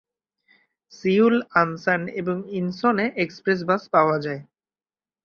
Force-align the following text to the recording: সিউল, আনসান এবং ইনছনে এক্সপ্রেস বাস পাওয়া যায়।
সিউল, 0.91 1.35
আনসান 1.55 2.01
এবং 2.11 2.37
ইনছনে 2.51 3.05
এক্সপ্রেস 3.15 3.59
বাস 3.63 3.81
পাওয়া 3.89 4.17
যায়। 4.19 4.41